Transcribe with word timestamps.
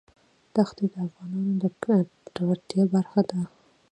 دښتې 0.55 0.85
د 0.93 0.95
افغانانو 1.07 1.53
د 1.61 1.63
ګټورتیا 1.83 2.83
برخه 2.93 3.21
ده. 3.29 3.39